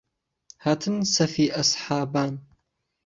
[0.63, 2.31] هاتن سهفی ئهسحابان